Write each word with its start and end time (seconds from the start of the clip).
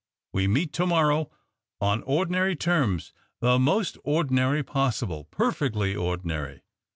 We 0.33 0.47
meet 0.47 0.73
to 0.73 0.87
morrow 0.87 1.29
on 1.79 2.01
ordinary 2.07 2.55
terms— 2.55 3.13
the 3.39 3.59
most 3.59 3.99
ordinary 4.03 4.63
possible— 4.63 5.25
perfectly 5.39 5.95
ordinary. 5.95 6.63